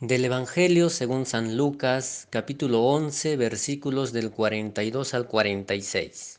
[0.00, 6.38] Del Evangelio según San Lucas, capítulo 11, versículos del 42 al 46.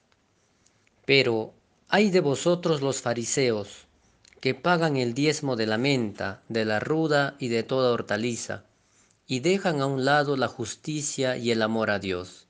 [1.05, 1.53] Pero,
[1.89, 3.87] hay de vosotros los fariseos,
[4.39, 8.63] que pagan el diezmo de la menta, de la ruda y de toda hortaliza,
[9.27, 12.47] y dejan a un lado la justicia y el amor a Dios.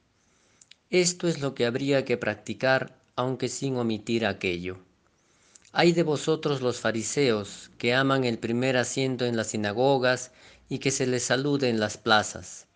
[0.91, 4.77] Esto es lo que habría que practicar, aunque sin omitir aquello.
[5.71, 10.31] Hay de vosotros los fariseos, que aman el primer asiento en las sinagogas
[10.69, 12.67] y que se les salude en las plazas.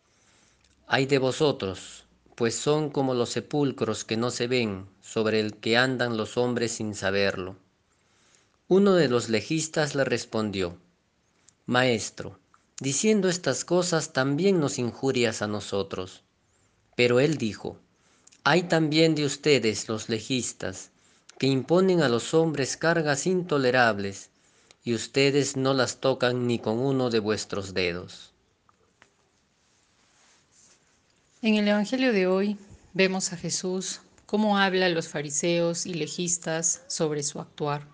[0.87, 5.77] Hay de vosotros, pues son como los sepulcros que no se ven, sobre el que
[5.77, 7.55] andan los hombres sin saberlo.
[8.67, 10.77] Uno de los legistas le respondió,
[11.65, 12.39] Maestro,
[12.79, 16.23] diciendo estas cosas también nos injurias a nosotros.
[16.95, 17.79] Pero él dijo,
[18.43, 20.89] Hay también de ustedes los legistas,
[21.37, 24.29] que imponen a los hombres cargas intolerables,
[24.83, 28.33] y ustedes no las tocan ni con uno de vuestros dedos.
[31.41, 32.57] En el Evangelio de hoy
[32.93, 37.87] vemos a Jesús cómo habla a los fariseos y legistas sobre su actuar.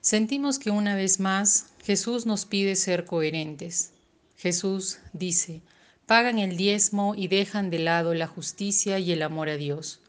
[0.00, 3.92] Sentimos que una vez más Jesús nos pide ser coherentes.
[4.36, 5.60] Jesús dice,
[6.06, 10.00] pagan el diezmo y dejan de lado la justicia y el amor a Dios.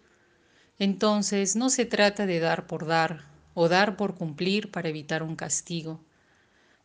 [0.80, 5.36] Entonces no se trata de dar por dar, o dar por cumplir para evitar un
[5.36, 6.00] castigo.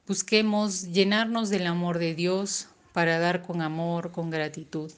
[0.06, 4.92] Busquemos llenarnos del amor de Dios para dar con amor, con gratitud.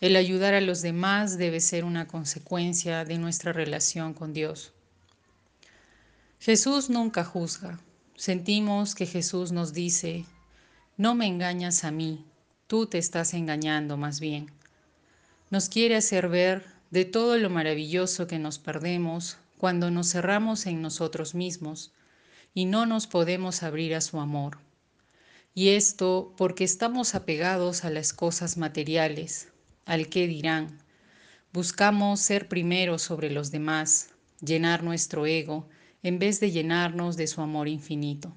[0.00, 4.72] El ayudar a los demás debe ser una consecuencia de nuestra relación con Dios.
[6.40, 7.78] Jesús nunca juzga.
[8.16, 10.24] Sentimos que Jesús nos dice,
[10.96, 12.24] no me engañas a mí,
[12.66, 14.50] tú te estás engañando más bien.
[15.50, 20.82] Nos quiere hacer ver de todo lo maravilloso que nos perdemos cuando nos cerramos en
[20.82, 21.92] nosotros mismos
[22.52, 24.58] y no nos podemos abrir a su amor.
[25.54, 29.52] Y esto porque estamos apegados a las cosas materiales,
[29.84, 30.82] al qué dirán.
[31.52, 34.08] Buscamos ser primero sobre los demás,
[34.40, 35.68] llenar nuestro ego,
[36.02, 38.36] en vez de llenarnos de su amor infinito.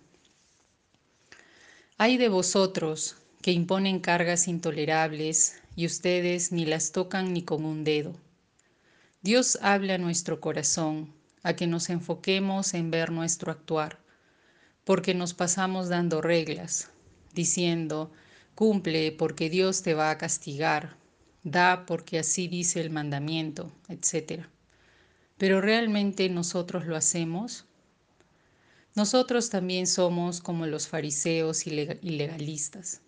[1.97, 7.83] Hay de vosotros que imponen cargas intolerables y ustedes ni las tocan ni con un
[7.83, 8.13] dedo.
[9.25, 11.11] Dios habla a nuestro corazón,
[11.45, 14.00] a que nos enfoquemos en ver nuestro actuar,
[14.83, 16.89] porque nos pasamos dando reglas,
[17.35, 18.11] diciendo,
[18.56, 20.97] cumple porque Dios te va a castigar,
[21.44, 24.47] da porque así dice el mandamiento, etc.
[25.38, 27.66] Pero realmente nosotros lo hacemos.
[28.95, 31.69] Nosotros también somos como los fariseos y
[32.01, 33.01] legalistas.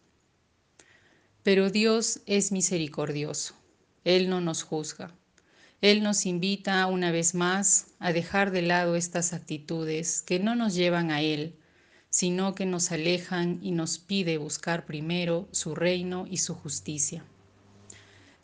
[1.41, 3.55] Pero Dios es misericordioso.
[4.03, 5.15] Él no nos juzga.
[5.81, 10.73] Él nos invita una vez más a dejar de lado estas actitudes que no nos
[10.73, 11.55] llevan a Él,
[12.09, 17.23] sino que nos alejan y nos pide buscar primero su reino y su justicia.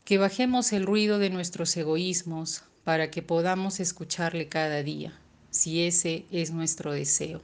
[0.05, 5.19] Que bajemos el ruido de nuestros egoísmos para que podamos escucharle cada día,
[5.49, 7.41] si ese es nuestro deseo.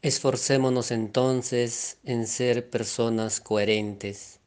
[0.00, 4.40] Esforcémonos entonces en ser personas coherentes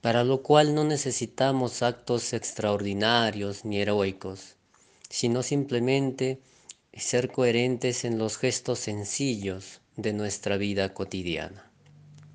[0.00, 4.56] para lo cual no necesitamos actos extraordinarios ni heroicos,
[5.08, 6.40] sino simplemente
[6.92, 11.70] ser coherentes en los gestos sencillos de nuestra vida cotidiana.